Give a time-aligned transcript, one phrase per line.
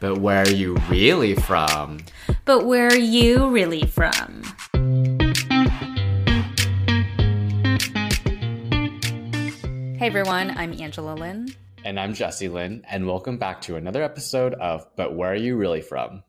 [0.00, 1.98] But where are you really from?
[2.44, 4.42] But where are you really from?
[9.96, 11.48] Hey everyone, I'm Angela Lynn.
[11.84, 15.56] And I'm Jesse Lynn, and welcome back to another episode of But Where Are You
[15.56, 16.22] Really From?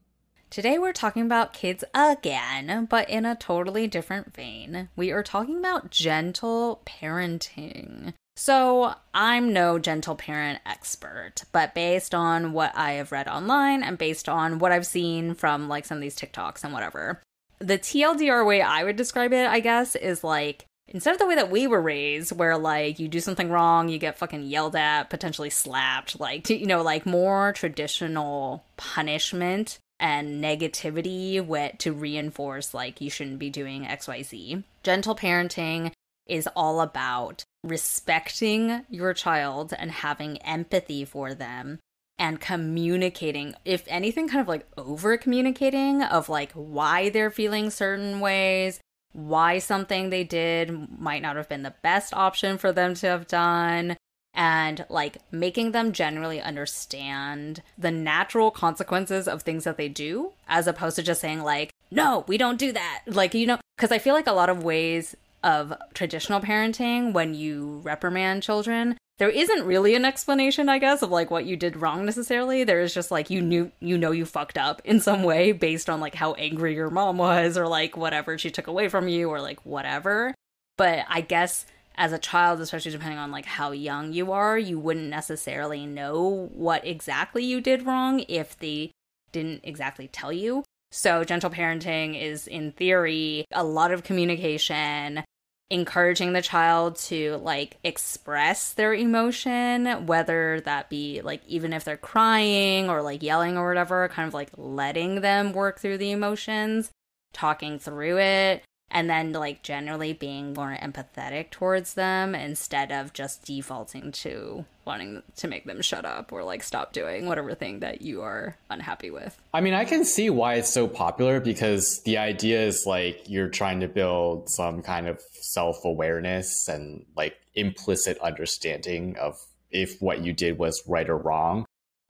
[0.50, 4.90] Today we're talking about kids again, but in a totally different vein.
[4.96, 8.16] We are talking about gentle parenting.
[8.42, 13.98] So, I'm no gentle parent expert, but based on what I have read online and
[13.98, 17.22] based on what I've seen from like some of these TikToks and whatever,
[17.60, 21.36] the TLDR way I would describe it, I guess, is like instead of the way
[21.36, 25.10] that we were raised, where like you do something wrong, you get fucking yelled at,
[25.10, 33.02] potentially slapped, like, you know, like more traditional punishment and negativity with, to reinforce like
[33.02, 34.64] you shouldn't be doing XYZ.
[34.82, 35.92] Gentle parenting
[36.30, 41.80] is all about respecting your child and having empathy for them
[42.18, 48.20] and communicating, if anything, kind of like over communicating of like why they're feeling certain
[48.20, 48.80] ways,
[49.14, 53.28] why something they did might not have been the best option for them to have
[53.28, 53.96] done,
[54.34, 60.68] and like making them generally understand the natural consequences of things that they do, as
[60.68, 63.02] opposed to just saying, like, no, we don't do that.
[63.08, 67.34] Like, you know, because I feel like a lot of ways of traditional parenting, when
[67.34, 71.76] you reprimand children, there isn't really an explanation, I guess, of like what you did
[71.76, 72.64] wrong necessarily.
[72.64, 75.90] There is just like you knew you know you fucked up in some way based
[75.90, 79.30] on like how angry your mom was or like whatever she took away from you
[79.30, 80.34] or like whatever.
[80.78, 84.80] But I guess as a child, especially depending on like how young you are, you
[84.80, 88.92] wouldn't necessarily know what exactly you did wrong if they
[89.34, 90.64] didn't exactly tell you.
[90.92, 95.24] So, gentle parenting is, in theory, a lot of communication,
[95.70, 101.98] encouraging the child to like express their emotion, whether that be like even if they're
[101.98, 106.90] crying or like yelling or whatever, kind of like letting them work through the emotions,
[107.34, 113.46] talking through it, and then like generally being more empathetic towards them instead of just
[113.46, 118.02] defaulting to wanting to make them shut up or like stop doing whatever thing that
[118.02, 119.40] you are unhappy with.
[119.54, 123.50] I mean, I can see why it's so popular because the idea is like you're
[123.50, 129.36] trying to build some kind of self awareness and like implicit understanding of
[129.70, 131.66] if what you did was right or wrong.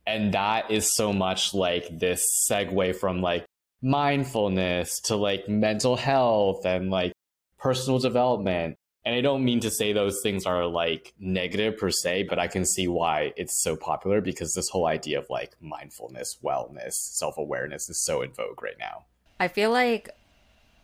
[0.07, 3.45] And that is so much like this segue from like
[3.81, 7.13] mindfulness to like mental health and like
[7.57, 8.77] personal development.
[9.05, 12.47] And I don't mean to say those things are like negative per se, but I
[12.47, 17.37] can see why it's so popular because this whole idea of like mindfulness, wellness, self
[17.37, 19.05] awareness is so in vogue right now.
[19.39, 20.09] I feel like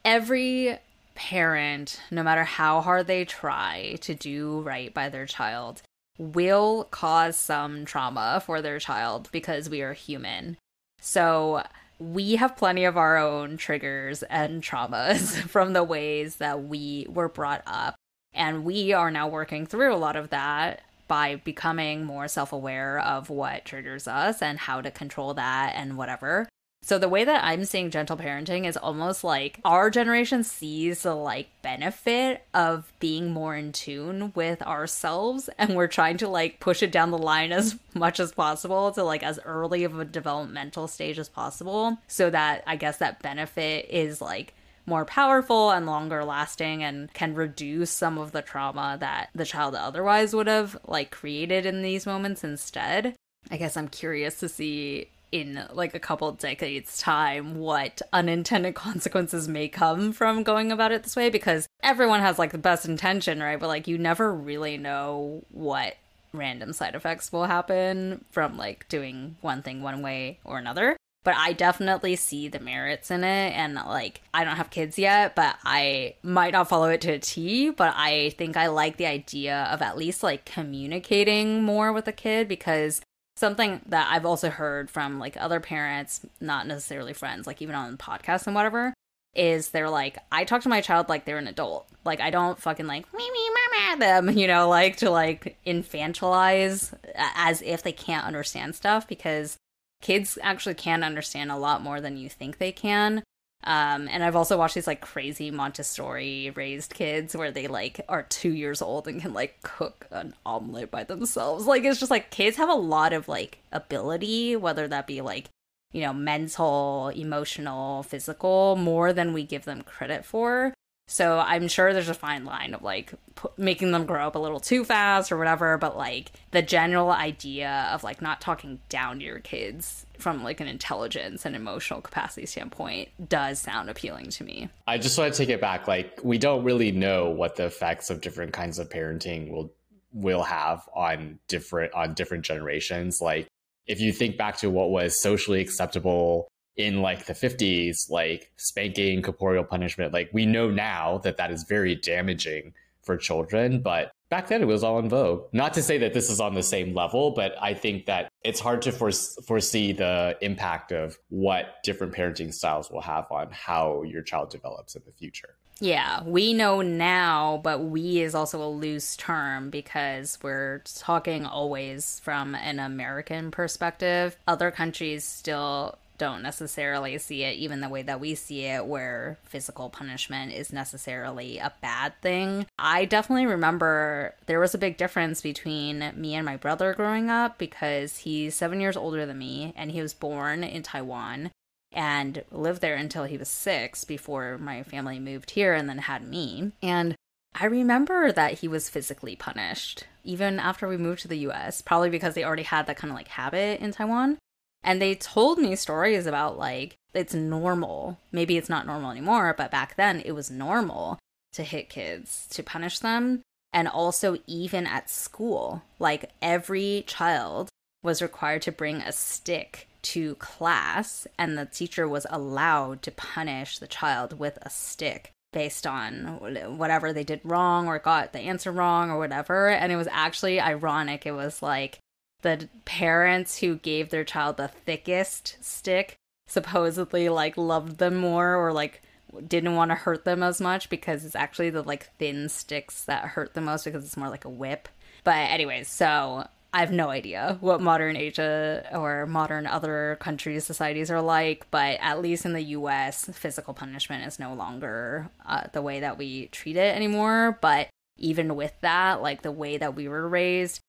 [0.05, 0.77] every
[1.13, 5.81] parent, no matter how hard they try to do right by their child,
[6.17, 10.57] will cause some trauma for their child because we are human.
[11.01, 11.63] So
[11.99, 17.29] we have plenty of our own triggers and traumas from the ways that we were
[17.29, 17.95] brought up.
[18.33, 22.99] And we are now working through a lot of that by becoming more self aware
[22.99, 26.49] of what triggers us and how to control that and whatever.
[26.85, 31.15] So the way that I'm seeing gentle parenting is almost like our generation sees the
[31.15, 36.83] like benefit of being more in tune with ourselves and we're trying to like push
[36.83, 40.87] it down the line as much as possible to like as early of a developmental
[40.87, 44.53] stage as possible so that I guess that benefit is like
[44.85, 49.73] more powerful and longer lasting and can reduce some of the trauma that the child
[49.73, 53.15] otherwise would have like created in these moments instead.
[53.49, 59.47] I guess I'm curious to see in like a couple decades time what unintended consequences
[59.47, 63.41] may come from going about it this way because everyone has like the best intention
[63.41, 65.95] right but like you never really know what
[66.33, 71.35] random side effects will happen from like doing one thing one way or another but
[71.35, 73.53] I definitely see the merits in it.
[73.53, 77.19] And like, I don't have kids yet, but I might not follow it to a
[77.19, 77.71] T.
[77.71, 82.13] But I think I like the idea of at least like communicating more with a
[82.13, 83.01] kid because
[83.37, 87.97] something that I've also heard from like other parents, not necessarily friends, like even on
[87.97, 88.93] podcasts and whatever,
[89.35, 91.87] is they're like, I talk to my child like they're an adult.
[92.05, 96.93] Like I don't fucking like me me mama them, you know, like to like infantilize
[97.15, 99.57] as if they can't understand stuff because
[100.01, 103.23] kids actually can understand a lot more than you think they can.
[103.65, 108.23] Um, and I've also watched these like crazy Montessori raised kids where they like are
[108.23, 111.65] two years old and can like cook an omelet by themselves.
[111.65, 115.49] Like it's just like kids have a lot of like ability, whether that be like,
[115.91, 120.73] you know, mental, emotional, physical, more than we give them credit for.
[121.07, 124.39] So I'm sure there's a fine line of like p- making them grow up a
[124.39, 129.19] little too fast or whatever, but like the general idea of like not talking down
[129.19, 134.43] to your kids from like an intelligence and emotional capacity standpoint does sound appealing to
[134.43, 134.69] me.
[134.87, 138.09] I just want to take it back like we don't really know what the effects
[138.09, 139.71] of different kinds of parenting will
[140.11, 143.47] will have on different on different generations like
[143.85, 149.21] if you think back to what was socially acceptable in like the 50s like spanking
[149.21, 154.47] corporeal punishment like we know now that that is very damaging for children but back
[154.47, 156.93] then it was all in vogue not to say that this is on the same
[156.93, 162.53] level but i think that it's hard to foresee the impact of what different parenting
[162.53, 167.59] styles will have on how your child develops in the future yeah, we know now,
[167.61, 174.37] but we is also a loose term because we're talking always from an American perspective.
[174.47, 179.37] Other countries still don't necessarily see it even the way that we see it where
[179.43, 182.65] physical punishment is necessarily a bad thing.
[182.77, 187.57] I definitely remember there was a big difference between me and my brother growing up
[187.57, 191.51] because he's 7 years older than me and he was born in Taiwan
[191.91, 196.27] and lived there until he was six before my family moved here and then had
[196.27, 196.73] me.
[196.83, 197.15] And
[197.57, 202.09] I remember that he was physically punished even after we moved to the US, probably
[202.09, 204.37] because they already had that kind of like habit in Taiwan.
[204.85, 208.19] And they told me stories about like it's normal.
[208.31, 211.17] Maybe it's not normal anymore, but back then it was normal
[211.53, 213.41] to hit kids, to punish them.
[213.73, 217.67] And also, even at school, like every child
[218.03, 223.79] was required to bring a stick to class, and the teacher was allowed to punish
[223.79, 228.71] the child with a stick based on whatever they did wrong or got the answer
[228.71, 229.69] wrong or whatever.
[229.69, 231.25] And it was actually ironic.
[231.25, 231.99] It was like
[232.45, 236.15] the parents who gave their child the thickest stick
[236.47, 239.01] supposedly like loved them more or like
[239.47, 243.25] didn't want to hurt them as much because it's actually the like thin sticks that
[243.29, 244.87] hurt the most because it's more like a whip.
[245.23, 251.09] But anyways, so I have no idea what modern Asia or modern other countries' societies
[251.09, 255.81] are like, but at least in the US, physical punishment is no longer uh, the
[255.81, 257.57] way that we treat it anymore.
[257.59, 260.79] But even with that, like the way that we were raised,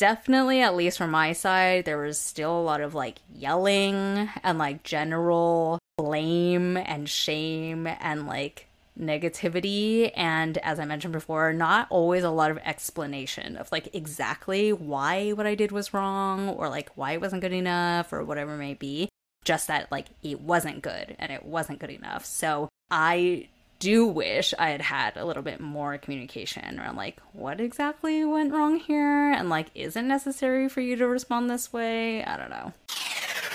[0.00, 4.58] definitely, at least from my side, there was still a lot of like yelling and
[4.58, 8.66] like general blame and shame and like
[8.98, 10.10] negativity.
[10.16, 15.30] And as i mentioned before not always a lot of explanation of like exactly why
[15.30, 18.58] what i did was wrong or like why it wasn't good enough or whatever it
[18.58, 19.10] may be.
[19.44, 22.24] Just that like it wasn't good and it wasn't good enough.
[22.24, 23.48] So i
[23.80, 28.52] do wish i had had a little bit more communication around like what exactly went
[28.52, 32.22] wrong here and like is it necessary for you to respond this way?
[32.24, 32.72] I don't know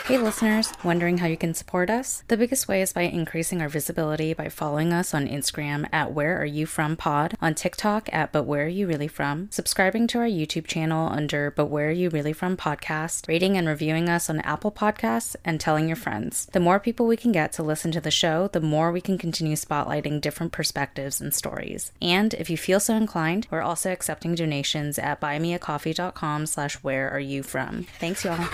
[0.06, 2.24] Hey listeners, wondering how you can support us?
[2.28, 6.40] The biggest way is by increasing our visibility by following us on Instagram at Where
[6.40, 10.20] Are You From Pod, on TikTok at But Where Are You Really From, subscribing to
[10.20, 14.30] our YouTube channel under But Where Are You Really From podcast, rating and reviewing us
[14.30, 16.46] on Apple Podcasts, and telling your friends.
[16.52, 19.18] The more people we can get to listen to the show, the more we can
[19.18, 21.92] continue spotlighting different perspectives and stories.
[22.00, 27.20] And if you feel so inclined, we're also accepting donations at buymeacoffee.com slash where are
[27.20, 27.88] you from.
[28.00, 28.48] Thanks y'all.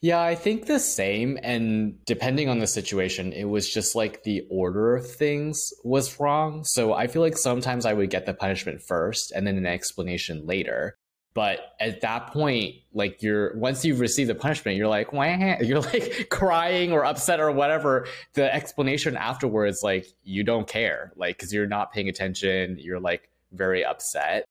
[0.00, 1.38] Yeah, I think the same.
[1.42, 6.64] And depending on the situation, it was just like the order of things was wrong.
[6.64, 10.46] So I feel like sometimes I would get the punishment first and then an explanation
[10.46, 10.96] later.
[11.34, 15.56] But at that point, like you're once you've received the punishment, you're like, Wah!
[15.60, 18.06] you're like crying or upset or whatever.
[18.34, 22.78] The explanation afterwards, like you don't care, like because you're not paying attention.
[22.80, 24.44] You're like very upset.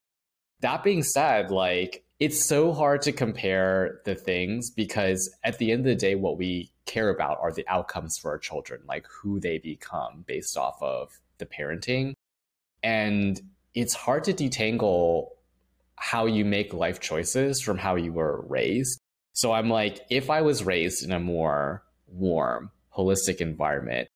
[0.62, 5.82] That being said, like it's so hard to compare the things because at the end
[5.82, 9.40] of the day, what we care about are the outcomes for our children, like who
[9.40, 12.14] they become based off of the parenting.
[12.82, 13.40] And
[13.76, 15.28] it's hard to detangle
[15.96, 19.00] how you make life choices from how you were raised.
[19.34, 24.08] So I'm like, if I was raised in a more warm, holistic environment,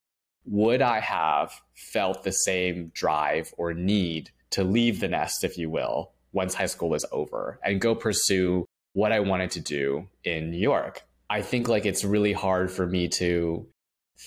[0.45, 5.69] would I have felt the same drive or need to leave the nest, if you
[5.69, 10.51] will, once high school was over and go pursue what I wanted to do in
[10.51, 11.03] New York.
[11.29, 13.65] I think like it's really hard for me to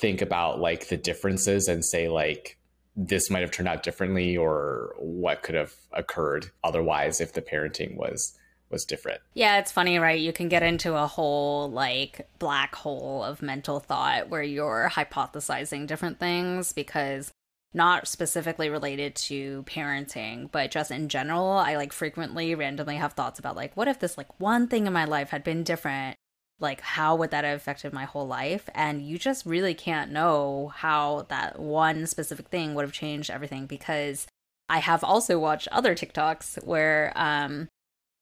[0.00, 2.58] think about like the differences and say like
[2.96, 7.96] this might have turned out differently or what could have occurred otherwise if the parenting
[7.96, 8.38] was
[8.70, 9.20] was different.
[9.34, 10.18] Yeah, it's funny, right?
[10.18, 15.86] You can get into a whole like black hole of mental thought where you're hypothesizing
[15.86, 17.30] different things because
[17.74, 23.38] not specifically related to parenting, but just in general, I like frequently randomly have thoughts
[23.38, 26.16] about like, what if this like one thing in my life had been different?
[26.60, 30.72] like how would that have affected my whole life and you just really can't know
[30.76, 34.26] how that one specific thing would have changed everything because
[34.68, 37.68] i have also watched other tiktoks where um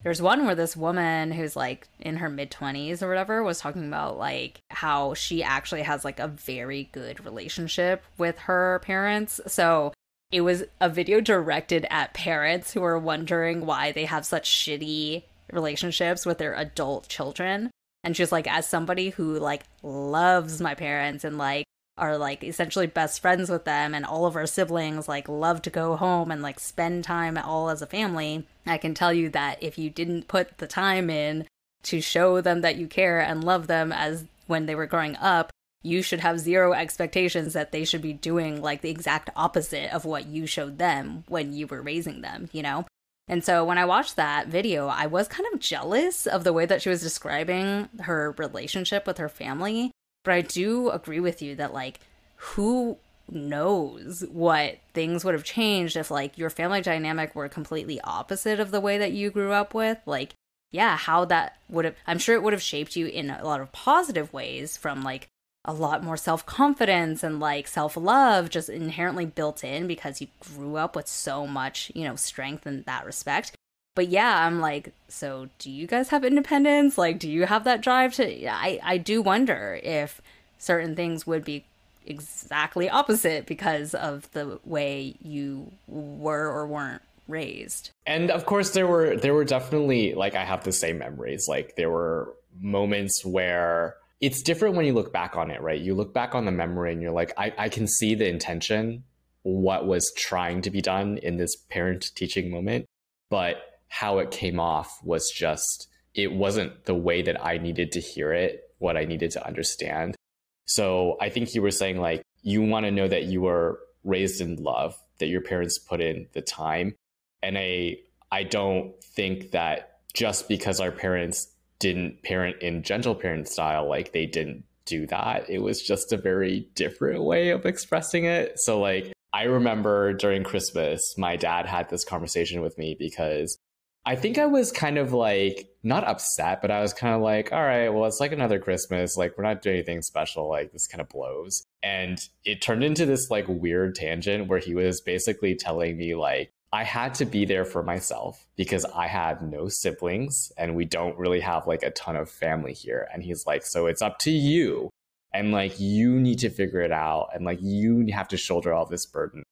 [0.02, 3.87] there's one where this woman who's like in her mid 20s or whatever was talking
[3.87, 9.40] about like how she actually has like a very good relationship with her parents.
[9.47, 9.92] So
[10.32, 15.23] it was a video directed at parents who are wondering why they have such shitty
[15.52, 17.71] relationships with their adult children.
[18.02, 21.64] And she's like, as somebody who like loves my parents and like
[21.99, 25.70] are like essentially best friends with them and all of our siblings like love to
[25.70, 29.62] go home and like spend time all as a family, I can tell you that
[29.62, 31.46] if you didn't put the time in
[31.84, 35.50] to show them that you care and love them as when they were growing up,
[35.82, 40.04] you should have zero expectations that they should be doing like the exact opposite of
[40.04, 42.87] what you showed them when you were raising them, you know?
[43.28, 46.66] And so when I watched that video, I was kind of jealous of the way
[46.66, 49.91] that she was describing her relationship with her family.
[50.24, 52.00] But I do agree with you that, like,
[52.36, 52.96] who
[53.30, 58.70] knows what things would have changed if, like, your family dynamic were completely opposite of
[58.70, 59.98] the way that you grew up with?
[60.06, 60.34] Like,
[60.70, 63.60] yeah, how that would have, I'm sure it would have shaped you in a lot
[63.60, 65.28] of positive ways from, like,
[65.64, 70.26] a lot more self confidence and like self love just inherently built in because you
[70.40, 73.52] grew up with so much, you know, strength in that respect.
[73.94, 76.96] But yeah, I'm like, so do you guys have independence?
[76.96, 78.49] Like, do you have that drive to?
[78.49, 80.20] I, I do wonder if
[80.58, 81.64] certain things would be
[82.06, 87.90] exactly opposite because of the way you were or weren't raised.
[88.06, 91.46] And of course there were there were definitely like I have the same memories.
[91.49, 95.80] Like there were moments where it's different when you look back on it, right?
[95.80, 99.02] You look back on the memory and you're like, I, I can see the intention,
[99.42, 102.87] what was trying to be done in this parent teaching moment,
[103.30, 108.00] but how it came off was just, it wasn't the way that I needed to
[108.00, 110.16] hear it, what I needed to understand.
[110.64, 114.40] So I think you were saying, like, you want to know that you were raised
[114.40, 116.94] in love, that your parents put in the time.
[117.42, 117.99] And I,
[118.30, 124.12] I don't think that just because our parents didn't parent in gentle parent style, like
[124.12, 125.50] they didn't do that.
[125.50, 128.58] It was just a very different way of expressing it.
[128.58, 133.58] So, like, I remember during Christmas, my dad had this conversation with me because
[134.04, 137.52] I think I was kind of like not upset, but I was kind of like,
[137.52, 139.16] all right, well, it's like another Christmas.
[139.16, 140.49] Like, we're not doing anything special.
[140.49, 141.64] Like, this kind of blows.
[141.82, 146.52] And it turned into this like weird tangent where he was basically telling me, like,
[146.73, 151.18] I had to be there for myself because I had no siblings and we don't
[151.18, 153.09] really have like a ton of family here.
[153.12, 154.88] And he's like, so it's up to you.
[155.35, 157.28] And like, you need to figure it out.
[157.35, 159.42] And like, you have to shoulder all this burden.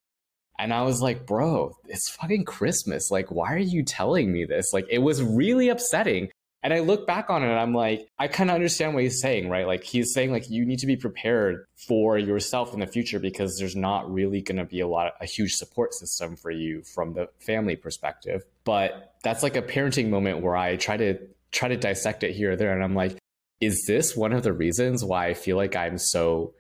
[0.61, 3.11] And I was like, bro, it's fucking Christmas.
[3.11, 4.73] Like, why are you telling me this?
[4.73, 6.31] Like, it was really upsetting
[6.63, 9.21] and I look back on it and I'm like, I kind of understand what he's
[9.21, 9.67] saying, right?
[9.67, 13.57] Like he's saying like you need to be prepared for yourself in the future because
[13.59, 17.15] there's not really going to be a lot a huge support system for you from
[17.15, 18.43] the family perspective.
[18.65, 21.19] But that's like a parenting moment where I try to
[21.51, 23.17] try to dissect it here or there and I'm like,
[23.61, 26.53] is this one of the reasons why I feel like I'm so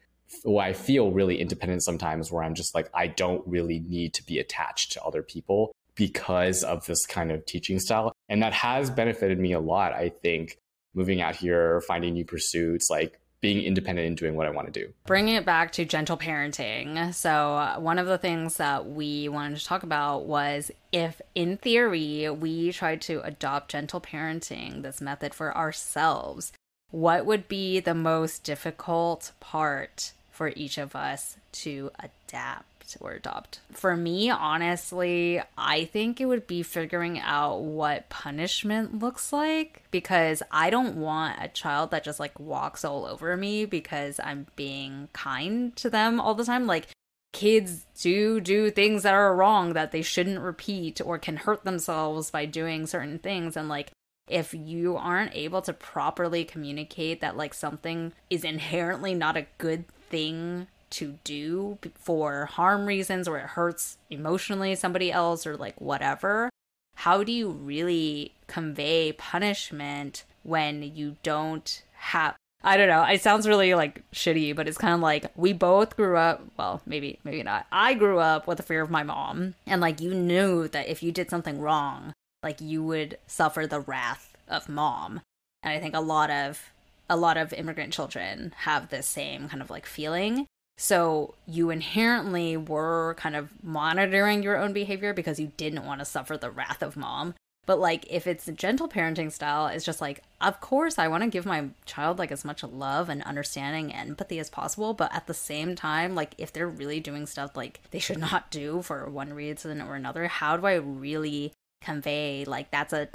[0.42, 4.25] why I feel really independent sometimes where I'm just like I don't really need to
[4.25, 8.12] be attached to other people because of this kind of teaching style.
[8.28, 10.56] And that has benefited me a lot, I think,
[10.94, 14.80] moving out here, finding new pursuits, like being independent and doing what I want to
[14.80, 14.92] do.
[15.06, 17.14] Bringing it back to gentle parenting.
[17.14, 21.56] So, uh, one of the things that we wanted to talk about was if, in
[21.56, 26.52] theory, we tried to adopt gentle parenting, this method for ourselves,
[26.90, 32.64] what would be the most difficult part for each of us to adapt?
[32.99, 33.61] or adopt.
[33.70, 40.42] For me, honestly, I think it would be figuring out what punishment looks like because
[40.50, 45.09] I don't want a child that just like walks all over me because I'm being
[45.12, 46.66] kind to them all the time.
[46.66, 46.88] Like,
[47.32, 52.32] kids do do things that are wrong that they shouldn't repeat or can hurt themselves
[52.32, 53.56] by doing certain things.
[53.56, 53.92] And like,
[54.30, 59.85] if you aren't able to properly communicate that like something is inherently not a good
[60.10, 66.50] thing to do for harm reasons or it hurts emotionally somebody else or like whatever,
[66.96, 73.04] how do you really convey punishment when you don't have I don't know.
[73.04, 76.42] It sounds really like shitty, but it's kind of like we both grew up.
[76.58, 77.66] Well, maybe, maybe not.
[77.72, 81.02] I grew up with the fear of my mom, and like you knew that if
[81.02, 82.12] you did something wrong,
[82.42, 85.22] like you would suffer the wrath of mom.
[85.62, 86.70] And I think a lot of
[87.10, 90.46] a lot of immigrant children have this same kind of like feeling.
[90.78, 96.06] So you inherently were kind of monitoring your own behavior because you didn't want to
[96.06, 97.34] suffer the wrath of mom.
[97.66, 101.24] But like if it's a gentle parenting style, it's just like, of course I want
[101.24, 105.14] to give my child like as much love and understanding and empathy as possible, but
[105.14, 108.82] at the same time, like if they're really doing stuff like they should not do
[108.82, 111.52] for one reason or another, how do I really
[111.82, 113.08] convey like that's a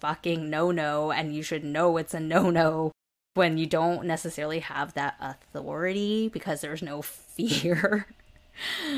[0.00, 2.90] fucking no-no and you should know it's a no-no
[3.38, 8.04] when you don't necessarily have that authority because there's no fear.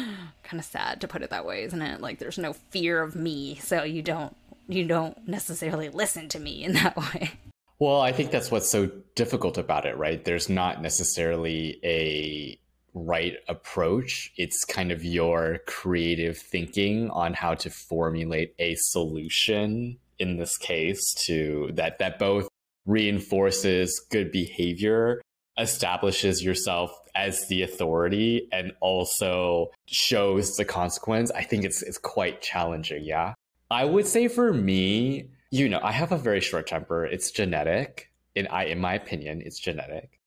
[0.43, 2.01] kind of sad to put it that way, isn't it?
[2.01, 4.35] Like there's no fear of me, so you don't
[4.67, 7.33] you don't necessarily listen to me in that way.
[7.79, 10.25] Well, I think that's what's so difficult about it, right?
[10.25, 12.59] There's not necessarily a
[12.95, 14.33] right approach.
[14.39, 21.15] It's kind of your creative thinking on how to formulate a solution in this case
[21.27, 22.49] to that that both
[22.87, 25.21] reinforces good behavior,
[25.59, 31.31] establishes yourself as the authority and also shows the consequence.
[31.33, 33.35] I think it's it's quite challenging, yeah.
[33.71, 37.05] I would say for me, you know, I have a very short temper.
[37.05, 38.11] It's genetic.
[38.35, 40.21] In I in my opinion, it's genetic.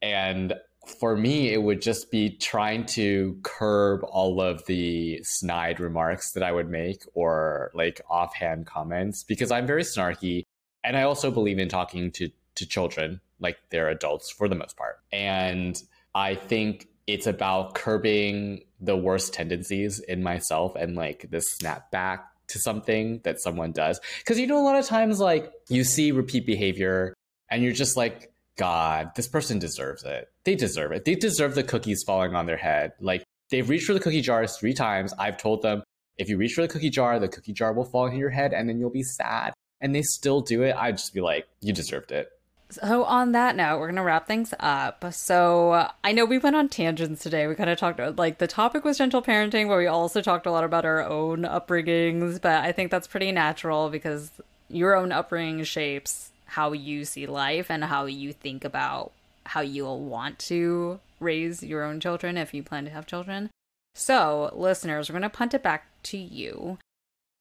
[0.00, 0.54] And
[0.86, 6.42] for me, it would just be trying to curb all of the snide remarks that
[6.42, 10.44] I would make or like offhand comments because I'm very snarky.
[10.84, 14.76] And I also believe in talking to, to children like they're adults for the most
[14.76, 14.96] part.
[15.12, 15.80] And
[16.14, 22.26] I think it's about curbing the worst tendencies in myself and like the snap back
[22.48, 24.00] to something that someone does.
[24.18, 27.14] Because you know, a lot of times, like you see repeat behavior
[27.50, 30.28] and you're just like, God, this person deserves it.
[30.44, 31.04] They deserve it.
[31.04, 32.92] They deserve the cookies falling on their head.
[33.00, 35.14] Like they've reached for the cookie jars three times.
[35.18, 35.82] I've told them,
[36.16, 38.52] if you reach for the cookie jar, the cookie jar will fall into your head
[38.52, 39.54] and then you'll be sad.
[39.80, 40.74] And they still do it.
[40.76, 42.32] I'd just be like, you deserved it.
[42.70, 45.04] So, on that note, we're going to wrap things up.
[45.14, 47.46] So, I know we went on tangents today.
[47.46, 50.44] We kind of talked about, like, the topic was gentle parenting, but we also talked
[50.44, 52.42] a lot about our own upbringings.
[52.42, 54.30] But I think that's pretty natural because
[54.68, 59.12] your own upbringing shapes how you see life and how you think about
[59.46, 63.48] how you'll want to raise your own children if you plan to have children.
[63.94, 66.78] So, listeners, we're going to punt it back to you.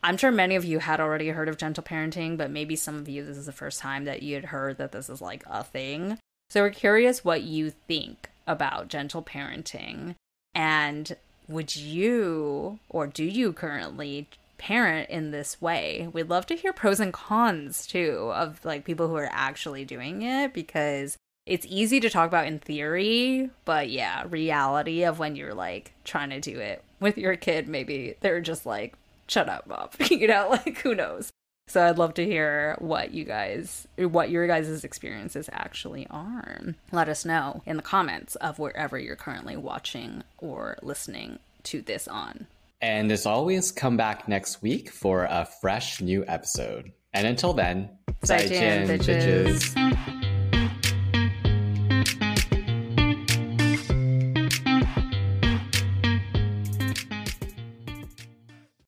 [0.04, 3.10] I'm sure many of you had already heard of gentle parenting, but maybe some of
[3.10, 5.63] you, this is the first time that you had heard that this is like a
[5.63, 6.20] thing.
[6.50, 10.16] So we're curious what you think about gentle parenting.
[10.56, 11.16] And
[11.48, 16.10] would you, or do you currently parent in this way?
[16.12, 20.21] We'd love to hear pros and cons too of like people who are actually doing
[20.21, 25.54] it because it's easy to talk about in theory, but yeah, reality of when you're
[25.54, 28.95] like trying to do it with your kid, maybe they're just like,
[29.28, 29.94] shut up, Bob.
[30.10, 31.32] you know, like who knows?
[31.70, 36.62] So I'd love to hear what you guys, what your guys' experiences actually are.
[36.94, 42.08] Let us know in the comments of wherever you're currently watching or listening to this
[42.08, 42.48] on.
[42.80, 46.94] And as always, come back next week for a fresh new episode.
[47.13, 47.90] And until then,
[48.24, 49.74] 再见, bitches.
[49.74, 50.13] bitches.